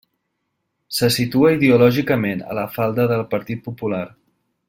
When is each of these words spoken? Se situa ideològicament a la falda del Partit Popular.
Se 0.99 1.09
situa 1.15 1.51
ideològicament 1.57 2.43
a 2.53 2.57
la 2.61 2.65
falda 2.79 3.07
del 3.13 3.23
Partit 3.35 3.63
Popular. 3.69 4.03